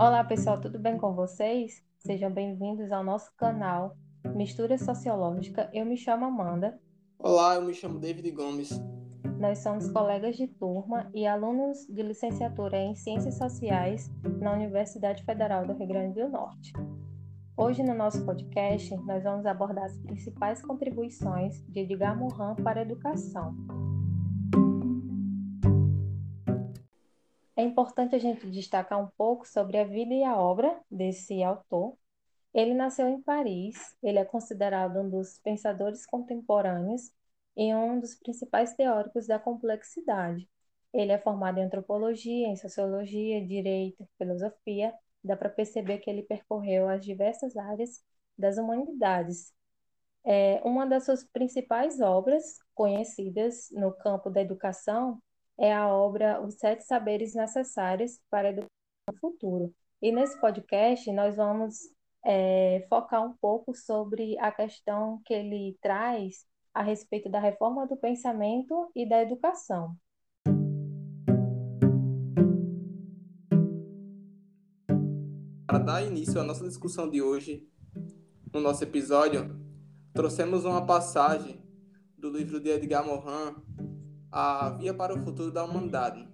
[0.00, 1.84] Olá pessoal, tudo bem com vocês?
[1.98, 3.94] Sejam bem-vindos ao nosso canal
[4.34, 5.68] Mistura Sociológica.
[5.74, 6.80] Eu me chamo Amanda.
[7.18, 8.70] Olá, eu me chamo David Gomes.
[9.38, 14.10] Nós somos colegas de turma e alunos de licenciatura em Ciências Sociais
[14.40, 16.72] na Universidade Federal do Rio Grande do Norte.
[17.54, 22.84] Hoje, no nosso podcast, nós vamos abordar as principais contribuições de Edgar Morin para a
[22.84, 23.54] educação.
[27.60, 31.94] É importante a gente destacar um pouco sobre a vida e a obra desse autor.
[32.54, 37.12] Ele nasceu em Paris, ele é considerado um dos pensadores contemporâneos
[37.54, 40.48] e um dos principais teóricos da complexidade.
[40.90, 44.94] Ele é formado em antropologia, em sociologia, direito, filosofia.
[45.22, 48.02] Dá para perceber que ele percorreu as diversas áreas
[48.38, 49.52] das humanidades.
[50.24, 55.20] É, uma das suas principais obras conhecidas no campo da educação
[55.60, 58.70] é a obra Os Sete Saberes Necessários para a Educação
[59.12, 59.74] no Futuro.
[60.00, 61.76] E nesse podcast nós vamos
[62.24, 67.94] é, focar um pouco sobre a questão que ele traz a respeito da reforma do
[67.94, 69.94] pensamento e da educação.
[75.66, 77.68] Para dar início à nossa discussão de hoje,
[78.50, 79.60] no nosso episódio,
[80.14, 81.62] trouxemos uma passagem
[82.16, 83.56] do livro de Edgar Morin,
[84.30, 86.26] a Via para o Futuro da Humanidade.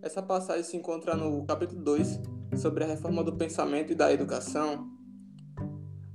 [0.00, 2.20] Essa passagem se encontra no capítulo 2,
[2.56, 4.90] sobre a reforma do pensamento e da educação.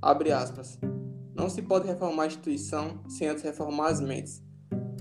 [0.00, 0.78] Abre aspas.
[1.34, 4.42] Não se pode reformar a instituição sem antes reformar as mentes,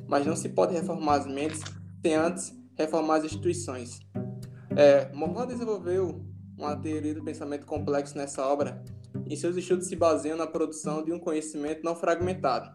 [0.08, 1.62] mas não se pode reformar as mentes
[2.02, 4.00] sem antes reformar as instituições.
[4.76, 5.12] É,
[5.48, 6.24] desenvolveu
[6.58, 8.84] uma teoria do pensamento complexo nessa obra
[9.28, 12.72] e seus estudos se baseiam na produção de um conhecimento não fragmentado.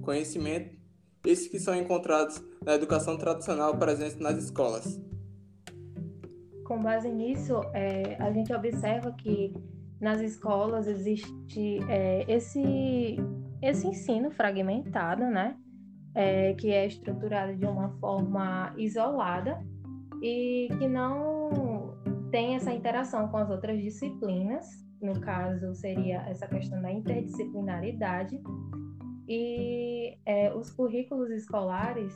[0.00, 0.81] Conhecimento
[1.24, 5.00] esses que são encontrados na educação tradicional presente nas escolas.
[6.64, 9.54] Com base nisso, é, a gente observa que
[10.00, 13.16] nas escolas existe é, esse,
[13.60, 15.56] esse ensino fragmentado, né?
[16.14, 19.64] É, que é estruturado de uma forma isolada
[20.22, 21.96] e que não
[22.30, 24.66] tem essa interação com as outras disciplinas.
[25.00, 28.40] No caso, seria essa questão da interdisciplinaridade
[29.34, 32.12] e é, os currículos escolares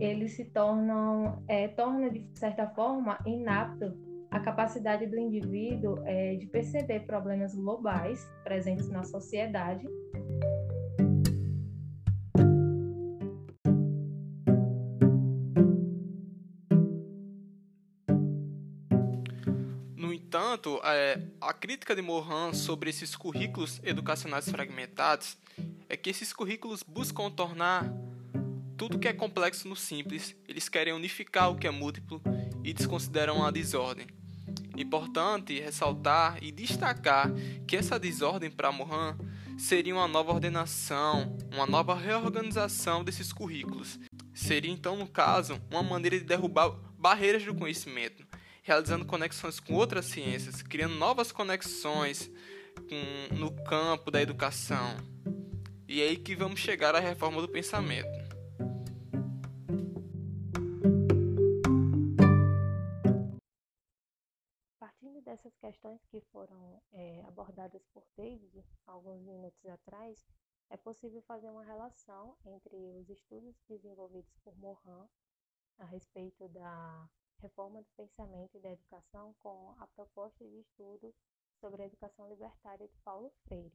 [0.00, 3.94] eles se tornam é, torna de certa forma inapto
[4.30, 9.86] a capacidade do indivíduo é, de perceber problemas globais presentes na sociedade.
[19.94, 25.38] No entanto, é, a crítica de Morin sobre esses currículos educacionais fragmentados
[25.88, 27.92] é que esses currículos buscam tornar
[28.76, 32.20] tudo que é complexo no simples, eles querem unificar o que é múltiplo
[32.62, 34.06] e desconsideram a desordem.
[34.76, 37.32] Importante ressaltar e destacar
[37.66, 39.16] que essa desordem para Mohan
[39.56, 43.98] seria uma nova ordenação, uma nova reorganização desses currículos.
[44.34, 48.26] Seria então, no caso, uma maneira de derrubar barreiras do conhecimento,
[48.62, 52.30] realizando conexões com outras ciências, criando novas conexões
[52.76, 55.15] com, no campo da educação.
[55.88, 58.08] E é aí que vamos chegar à reforma do pensamento.
[64.80, 70.26] Partindo dessas questões que foram é, abordadas por David alguns minutos atrás,
[70.70, 75.08] é possível fazer uma relação entre os estudos desenvolvidos por Morin
[75.78, 77.08] a respeito da
[77.38, 81.14] reforma do pensamento e da educação com a proposta de estudo
[81.60, 83.72] sobre a educação libertária de Paulo Freire.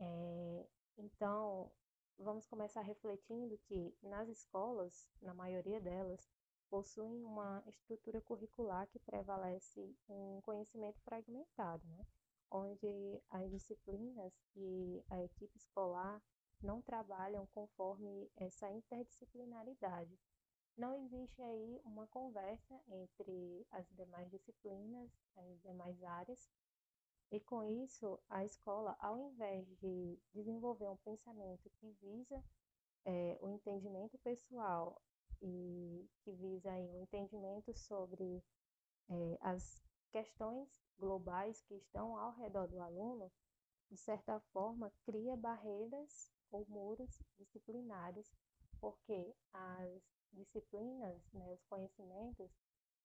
[0.00, 0.68] É,
[0.98, 1.70] então,
[2.18, 6.28] vamos começar refletindo que nas escolas, na maioria delas,
[6.68, 12.04] possuem uma estrutura curricular que prevalece um conhecimento fragmentado, né?
[12.50, 16.20] onde as disciplinas e a equipe escolar
[16.60, 20.18] não trabalham conforme essa interdisciplinaridade.
[20.76, 26.48] Não existe aí uma conversa entre as demais disciplinas, as demais áreas,
[27.30, 32.42] e com isso, a escola, ao invés de desenvolver um pensamento que visa
[33.04, 35.00] é, o entendimento pessoal
[35.42, 38.42] e que visa aí um entendimento sobre
[39.10, 43.30] é, as questões globais que estão ao redor do aluno,
[43.90, 48.30] de certa forma, cria barreiras ou muros disciplinares,
[48.80, 50.02] porque as
[50.32, 52.50] disciplinas, né, os conhecimentos,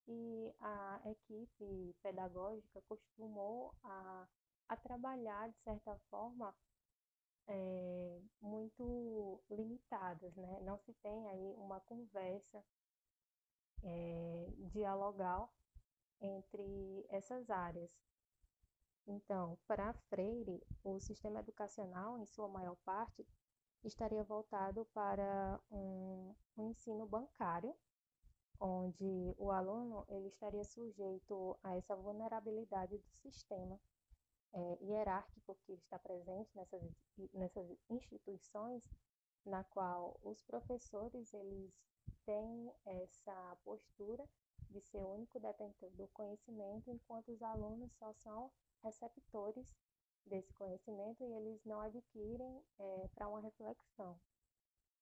[0.06, 4.28] e a equipe pedagógica costumou a,
[4.68, 6.54] a trabalhar, de certa forma,
[7.46, 10.60] é, muito limitadas, né?
[10.62, 12.64] Não se tem aí uma conversa
[13.82, 15.52] é, dialogal
[16.20, 17.94] entre essas áreas.
[19.06, 23.26] Então, para Freire, o sistema educacional, em sua maior parte,
[23.82, 27.76] estaria voltado para um, um ensino bancário,
[28.60, 33.78] onde o aluno ele estaria sujeito a essa vulnerabilidade do sistema
[34.52, 36.82] é, hierárquico que está presente nessas,
[37.32, 38.82] nessas instituições,
[39.44, 41.72] na qual os professores eles
[42.24, 44.24] têm essa postura
[44.70, 48.50] de ser o único detentor do conhecimento, enquanto os alunos só são
[48.82, 49.66] receptores
[50.26, 54.18] desse conhecimento e eles não adquirem é, para uma reflexão.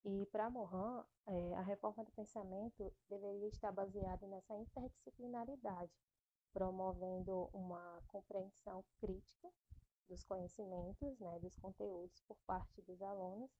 [0.04, 5.92] E para Morin, é, a reforma do pensamento deveria estar baseada nessa interdisciplinaridade,
[6.52, 9.48] promovendo uma compreensão crítica
[10.08, 13.50] dos conhecimentos, né, dos conteúdos por parte dos alunos.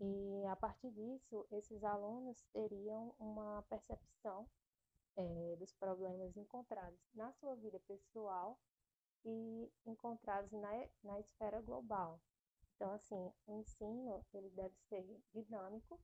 [0.00, 4.46] E a partir disso, esses alunos teriam uma percepção
[5.16, 8.58] é, dos problemas encontrados na sua vida pessoal
[9.24, 12.20] e encontrados na, na esfera global.
[12.74, 16.00] Então, assim, o ensino ele deve ser dinâmico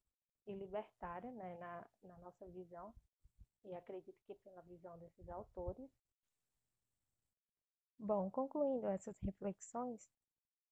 [0.46, 2.94] e libertário né, na, na nossa visão,
[3.64, 5.90] e acredito que pela visão desses autores.
[7.98, 10.08] Bom, concluindo essas reflexões,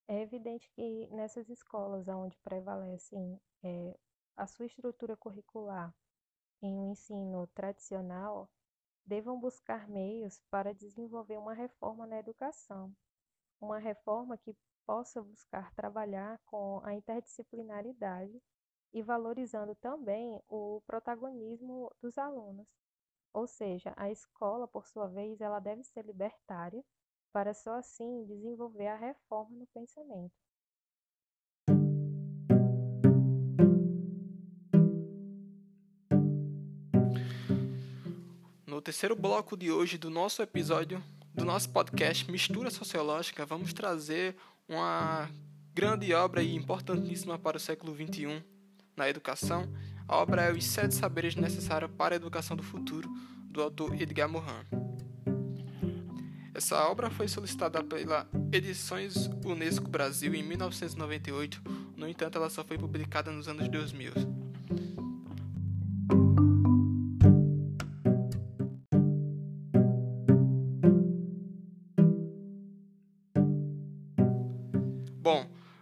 [0.06, 3.98] é evidente que nessas escolas onde prevalecem é,
[4.36, 5.94] a sua estrutura curricular
[6.62, 8.50] em um ensino tradicional,
[9.04, 12.94] devam buscar meios para desenvolver uma reforma na educação,
[13.60, 14.56] uma reforma que
[14.88, 18.42] possa buscar trabalhar com a interdisciplinaridade
[18.90, 22.66] e valorizando também o protagonismo dos alunos.
[23.34, 26.82] Ou seja, a escola, por sua vez, ela deve ser libertária
[27.30, 30.32] para só assim desenvolver a reforma no pensamento.
[38.66, 41.02] No terceiro bloco de hoje do nosso episódio,
[41.34, 44.34] do nosso podcast Mistura Sociológica, vamos trazer
[44.68, 45.30] uma
[45.74, 48.44] grande obra e importantíssima para o século XXI
[48.96, 49.72] na educação.
[50.06, 53.08] A obra é Os Sete Saberes Necessários para a Educação do Futuro,
[53.44, 54.66] do autor Edgar Morin.
[56.54, 61.62] Essa obra foi solicitada pela Edições Unesco Brasil em 1998,
[61.96, 64.37] no entanto, ela só foi publicada nos anos 2000.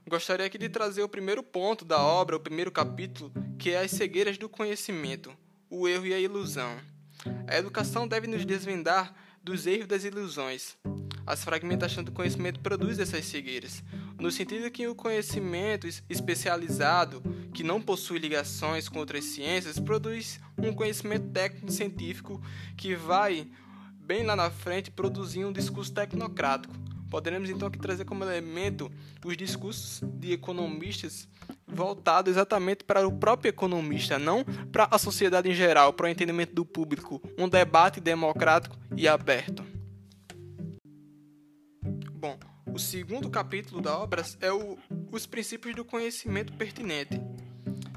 [0.08, 3.90] Gostaria aqui de trazer o primeiro ponto da obra, o primeiro capítulo, que é as
[3.93, 5.32] cegueiras do conhecimento,
[5.70, 6.76] o erro e a ilusão.
[7.46, 10.76] A educação deve nos desvendar dos erros das ilusões.
[11.25, 13.82] As fragmentações do conhecimento produzem essas cegueiras,
[14.19, 17.22] no sentido que o conhecimento especializado,
[17.52, 22.40] que não possui ligações com outras ciências, produz um conhecimento técnico científico
[22.76, 23.48] que vai
[23.93, 26.75] bem lá na frente produzir um discurso tecnocrático,
[27.11, 28.91] Poderemos então aqui trazer como elemento
[29.25, 31.29] os discursos de economistas
[31.67, 36.55] voltados exatamente para o próprio economista, não para a sociedade em geral, para o entendimento
[36.55, 39.64] do público, um debate democrático e aberto.
[42.12, 42.38] Bom,
[42.73, 44.76] o segundo capítulo da obra é o,
[45.12, 47.20] os princípios do conhecimento pertinente.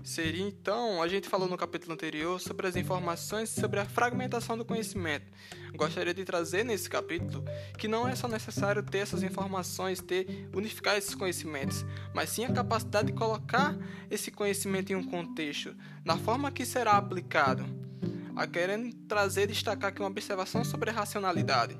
[0.04, 4.65] Seria então, a gente falou no capítulo anterior sobre as informações sobre a fragmentação do
[4.65, 5.25] conhecimento.
[5.75, 7.44] Gostaria de trazer nesse capítulo
[7.77, 12.53] que não é só necessário ter essas informações, ter unificar esses conhecimentos, mas sim a
[12.53, 13.77] capacidade de colocar
[14.10, 17.65] esse conhecimento em um contexto, na forma que será aplicado.
[18.36, 21.77] A querendo trazer destacar aqui uma observação sobre a racionalidade.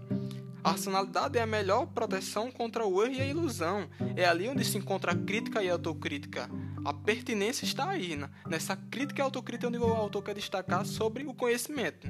[0.62, 3.90] A racionalidade é a melhor proteção contra o erro e a ilusão.
[4.16, 6.50] É ali onde se encontra a crítica e a autocrítica.
[6.86, 8.30] A pertinência está aí, né?
[8.48, 12.08] nessa crítica e autocrítica onde o autor quer destacar sobre o conhecimento.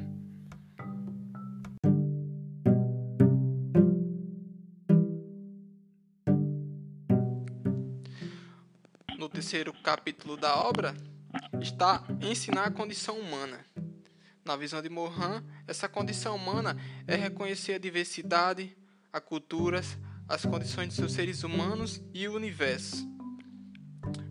[9.17, 10.95] No terceiro capítulo da obra
[11.61, 13.65] está ensinar a condição humana.
[14.45, 18.75] Na visão de Morin, essa condição humana é reconhecer a diversidade,
[19.11, 19.97] a culturas,
[20.27, 23.18] as condições seus seres humanos e o universo.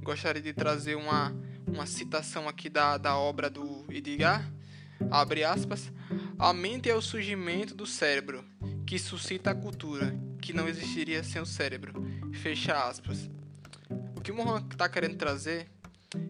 [0.08, 1.36] Gostaria de trazer uma,
[1.66, 4.50] uma citação aqui da, da obra do Edgar.
[5.10, 5.92] Abre aspas.
[6.38, 8.42] A mente é o surgimento do cérebro,
[8.86, 11.92] que suscita a cultura, que não existiria sem o cérebro.
[12.32, 13.28] Fecha aspas.
[14.16, 15.68] O que o Mohan está querendo trazer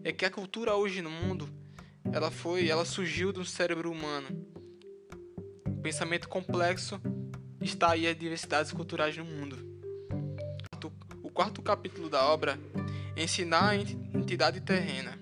[0.03, 1.47] é que a cultura hoje no mundo
[2.11, 4.45] ela foi, ela surgiu do cérebro humano.
[5.65, 6.99] O pensamento complexo
[7.61, 9.57] está aí as diversidades culturais no mundo.
[11.23, 12.59] O quarto capítulo da obra
[13.15, 15.17] ensinar a entidade terrena.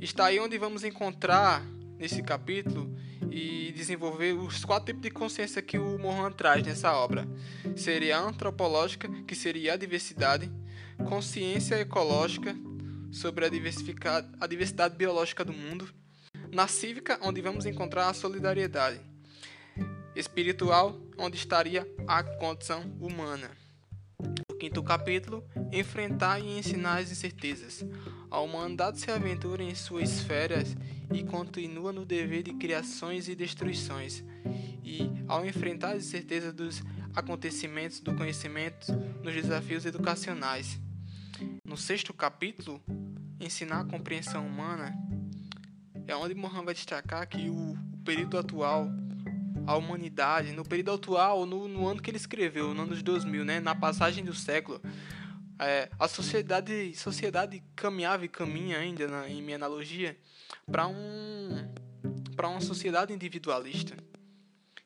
[0.00, 1.64] Está aí onde vamos encontrar
[1.98, 2.94] nesse capítulo
[3.30, 7.26] e desenvolver os quatro tipos de consciência que o Mohan traz nessa obra.
[7.76, 10.50] Seria a antropológica, que seria a diversidade,
[11.08, 12.56] consciência ecológica,
[13.10, 13.48] sobre a,
[14.40, 15.88] a diversidade biológica do mundo,
[16.52, 19.00] na cívica, onde vamos encontrar a solidariedade,
[20.14, 23.50] espiritual, onde estaria a condição humana.
[24.58, 27.84] Quinto capítulo, enfrentar e ensinar as incertezas.
[28.30, 30.76] A humanidade se aventura em suas esferas
[31.12, 34.24] e continua no dever de criações e destruições.
[34.82, 36.82] E, ao enfrentar as incertezas dos
[37.14, 40.78] acontecimentos do conhecimento nos desafios educacionais.
[41.64, 42.82] No sexto capítulo,
[43.40, 44.94] ensinar a compreensão humana,
[46.06, 48.88] é onde Mohan vai destacar que o, o período atual
[49.66, 53.44] a humanidade no período atual, no, no ano que ele escreveu, no ano de 2000,
[53.44, 54.80] né, na passagem do século,
[55.58, 60.16] é, a sociedade, sociedade caminhava e caminha ainda, na, em minha analogia,
[60.70, 61.68] para um,
[62.36, 63.96] para uma sociedade individualista,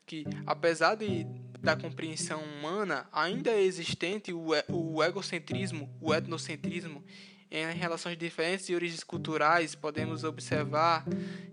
[0.06, 1.26] que apesar de,
[1.60, 7.04] da compreensão humana, ainda é existente o, o egocentrismo, o etnocentrismo
[7.50, 11.04] em relações diferentes e origens culturais, podemos observar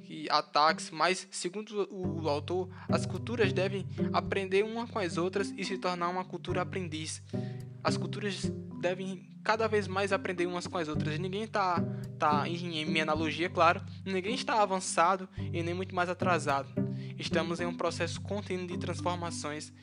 [0.03, 5.63] que ataques, mas, segundo o autor, as culturas devem aprender uma com as outras e
[5.63, 7.21] se tornar uma cultura aprendiz.
[7.83, 11.17] As culturas devem cada vez mais aprender umas com as outras.
[11.17, 11.81] Ninguém está,
[12.19, 16.69] tá, em minha analogia, claro, ninguém está avançado e nem muito mais atrasado.
[17.17, 19.73] Estamos em um processo contínuo de transformações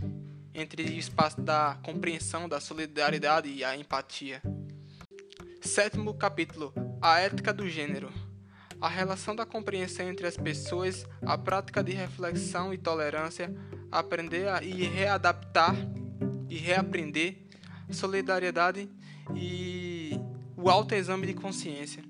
[0.55, 4.41] entre o espaço da compreensão, da solidariedade e a empatia.
[5.65, 8.13] Sétimo capítulo: A ética do gênero.
[8.79, 13.53] A relação da compreensão entre as pessoas, a prática de reflexão e tolerância,
[13.91, 15.75] aprender e readaptar
[16.51, 17.47] e reaprender,
[17.91, 18.91] solidariedade
[19.35, 20.21] e
[20.55, 22.05] o autoexame de consciência.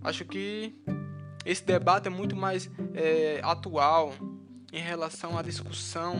[0.00, 0.72] Acho que
[1.44, 4.14] esse debate é muito mais é, atual
[4.72, 6.14] em relação à discussão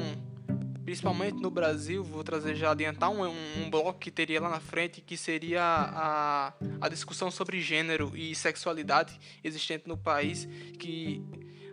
[0.88, 5.02] principalmente no Brasil, vou trazer já adiantar um, um, bloco que teria lá na frente,
[5.02, 11.22] que seria a, a discussão sobre gênero e sexualidade existente no país, que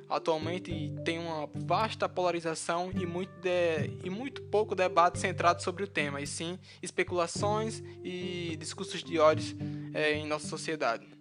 [0.10, 5.88] atualmente tem uma vasta polarização e muito, de, e muito pouco debate centrado sobre o
[5.88, 9.56] tema, e sim especulações e discursos de ódio
[9.94, 11.15] é, em nossa sociedade.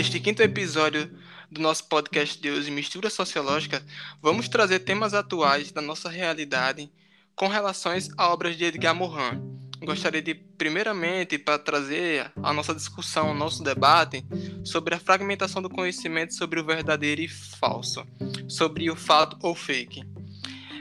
[0.00, 1.10] Neste quinto episódio
[1.50, 3.84] do nosso podcast de hoje, Mistura Sociológica,
[4.22, 6.90] vamos trazer temas atuais da nossa realidade
[7.36, 9.38] com relações a obras de Edgar Morin.
[9.84, 14.24] Gostaria de, primeiramente, para trazer a nossa discussão, o nosso debate
[14.64, 18.02] sobre a fragmentação do conhecimento sobre o verdadeiro e falso,
[18.48, 20.02] sobre o fato ou fake.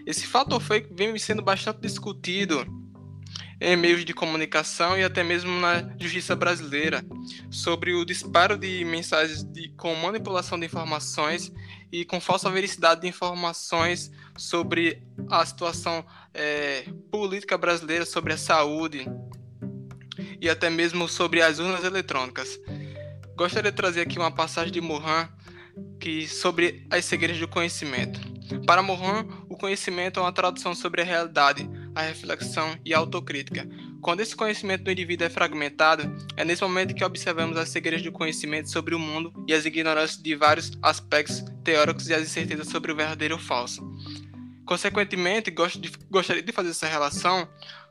[0.06, 2.66] Esse fato ou fake vem sendo bastante discutido
[3.62, 7.04] em meios de comunicação e até mesmo na justiça brasileira,
[7.50, 11.52] sobre o disparo de mensagens de, com manipulação de informações
[11.92, 19.06] e com falsa vericidade de informações sobre a situação é, política brasileira, sobre a saúde
[20.40, 22.60] e até mesmo sobre as urnas eletrônicas.
[23.36, 25.28] Gostaria de trazer aqui uma passagem de Morin
[26.00, 28.20] que sobre as cegueiras do conhecimento.
[28.66, 33.68] Para Morin, o conhecimento é uma tradução sobre a realidade, a reflexão e a autocrítica.
[34.02, 36.04] Quando esse conhecimento do indivíduo é fragmentado,
[36.38, 40.22] é nesse momento que observamos as cegueiras do conhecimento sobre o mundo e as ignorâncias
[40.22, 43.82] de vários aspectos teóricos e as incertezas sobre o verdadeiro ou falso.
[44.66, 45.52] Consequentemente,
[46.10, 47.48] gostaria de fazer essa relação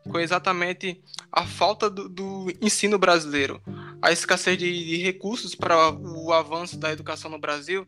[0.09, 3.61] com exatamente a falta do, do ensino brasileiro.
[4.01, 7.87] A escassez de, de, recursos para o avanço da educação no Brasil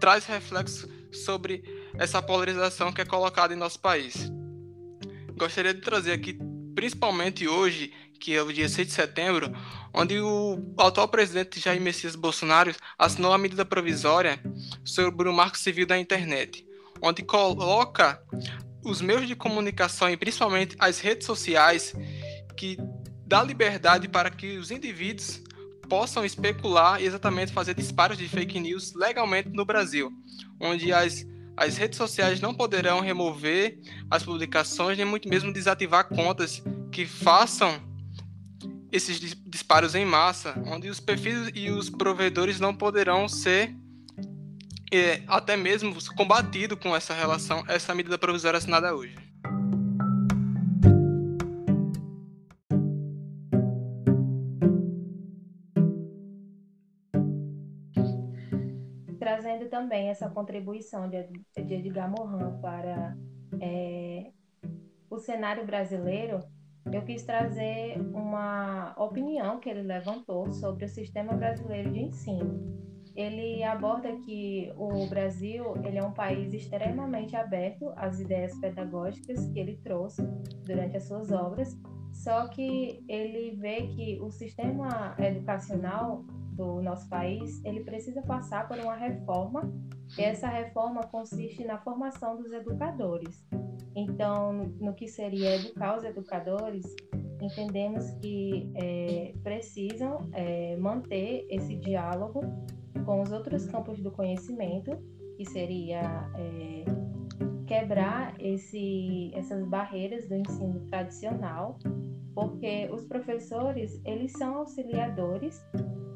[0.00, 1.62] traz reflexos sobre
[1.98, 4.32] essa polarização que é colocada em nosso país
[5.40, 6.38] gostaria de trazer aqui,
[6.74, 9.50] principalmente hoje, que é o dia 6 de setembro,
[9.94, 14.38] onde o atual presidente Jair Messias Bolsonaro assinou a medida provisória
[14.84, 16.66] sobre o marco civil da internet,
[17.00, 18.22] onde coloca
[18.84, 21.94] os meios de comunicação e principalmente as redes sociais
[22.54, 22.76] que
[23.26, 25.42] dá liberdade para que os indivíduos
[25.88, 30.12] possam especular e exatamente fazer disparos de fake news legalmente no Brasil,
[30.60, 31.24] onde as
[31.60, 33.78] as redes sociais não poderão remover
[34.10, 37.78] as publicações, nem muito mesmo desativar contas que façam
[38.90, 43.76] esses disparos em massa, onde os perfis e os provedores não poderão ser
[44.90, 49.29] é, até mesmo combatido com essa relação, essa medida provisória assinada hoje.
[60.00, 61.28] Também essa contribuição de,
[61.62, 63.16] de Edgar Morin para
[63.60, 64.30] é,
[65.10, 66.40] o cenário brasileiro,
[66.90, 72.80] eu quis trazer uma opinião que ele levantou sobre o sistema brasileiro de ensino.
[73.14, 79.58] Ele aborda que o Brasil ele é um país extremamente aberto às ideias pedagógicas que
[79.58, 80.22] ele trouxe
[80.64, 81.76] durante as suas obras,
[82.12, 88.78] só que ele vê que o sistema educacional do nosso país ele precisa passar por
[88.78, 89.72] uma reforma
[90.18, 93.46] e essa reforma consiste na formação dos educadores.
[93.94, 96.84] Então, no que seria educar os educadores,
[97.40, 102.42] entendemos que é, precisam é, manter esse diálogo
[103.04, 104.96] com os outros campos do conhecimento,
[105.36, 106.84] que seria é,
[107.66, 111.78] quebrar esse, essas barreiras do ensino tradicional,
[112.34, 115.64] porque os professores eles são auxiliadores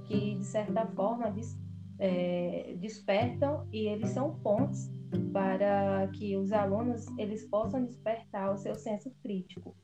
[0.05, 1.59] que de certa forma des,
[1.99, 4.93] é, despertam e eles são pontes
[5.33, 9.75] para que os alunos eles possam despertar o seu senso crítico.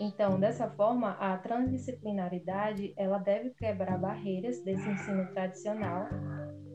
[0.00, 6.08] Então, dessa forma, a transdisciplinaridade ela deve quebrar barreiras desse ensino tradicional,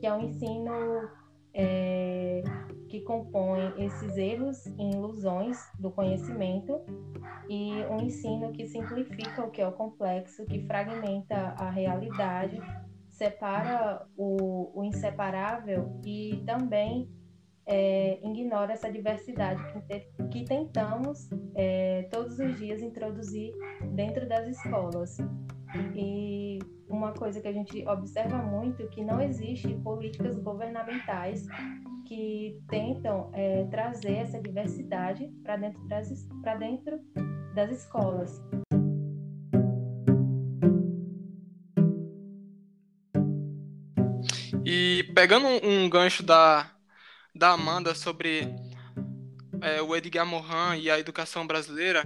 [0.00, 1.10] que é um ensino
[1.52, 2.42] é,
[2.88, 6.80] que compõe esses erros e ilusões do conhecimento
[7.48, 12.58] e um ensino que simplifica o que é o complexo, que fragmenta a realidade,
[13.08, 17.08] separa o, o inseparável e também
[17.66, 23.52] é, ignora essa diversidade que, que tentamos é, todos os dias introduzir
[23.92, 25.18] dentro das escolas.
[25.94, 31.46] E uma coisa que a gente observa muito é que não existe políticas governamentais
[32.08, 36.10] que tentam é, trazer essa diversidade para dentro das
[36.58, 36.98] dentro
[37.54, 38.42] das escolas.
[44.64, 46.70] E pegando um gancho da
[47.34, 48.52] da Amanda sobre
[49.60, 52.02] é, o Edgar Morin e a educação brasileira.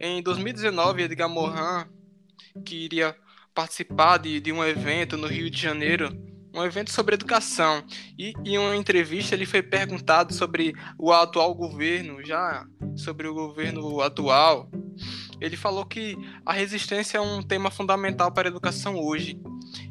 [0.00, 1.86] Em 2019, Edgar Morin,
[2.64, 3.14] que iria
[3.54, 7.82] participar de, de um evento no Rio de Janeiro, um evento sobre educação,
[8.18, 14.00] e em uma entrevista ele foi perguntado sobre o atual governo, já sobre o governo
[14.00, 14.70] atual.
[15.40, 19.40] Ele falou que a resistência é um tema fundamental para a educação hoje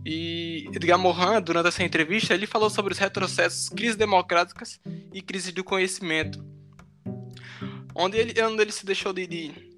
[0.06, 4.80] e Edgar Morin, durante essa entrevista, ele falou sobre os retrocessos, crises democráticas
[5.13, 6.43] e crise do conhecimento.
[7.93, 9.70] Onde ele, onde ele se deixou de, de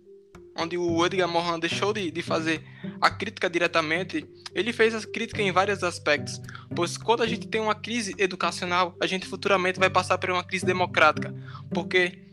[0.55, 2.63] onde o Edgar Morin deixou de, de fazer
[3.01, 6.39] a crítica diretamente, ele fez a crítica em vários aspectos.
[6.75, 10.43] Pois quando a gente tem uma crise educacional, a gente futuramente vai passar por uma
[10.43, 11.33] crise democrática.
[11.73, 12.23] Porque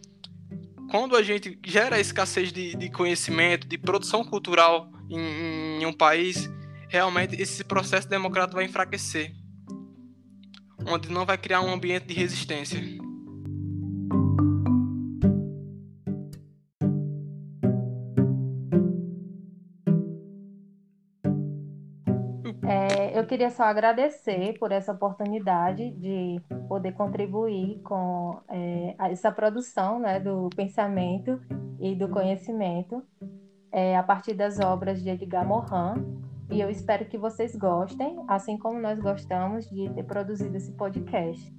[0.90, 5.92] quando a gente gera a escassez de, de conhecimento, de produção cultural em, em um
[5.92, 6.50] país,
[6.88, 9.32] realmente esse processo democrático vai enfraquecer,
[10.86, 12.99] onde não vai criar um ambiente de resistência.
[23.30, 30.50] Queria só agradecer por essa oportunidade de poder contribuir com é, essa produção né, do
[30.56, 31.40] pensamento
[31.78, 33.00] e do conhecimento
[33.70, 38.58] é, a partir das obras de Edgar Morin, e eu espero que vocês gostem, assim
[38.58, 41.54] como nós gostamos de ter produzido esse podcast.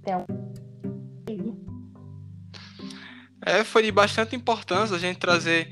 [0.00, 0.26] Então...
[3.46, 5.70] É, foi de bastante importância a gente trazer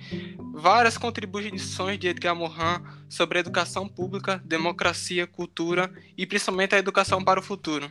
[0.55, 7.41] várias contribuições de Edgar Morin sobre educação pública, democracia, cultura e principalmente a educação para
[7.41, 7.89] o futuro.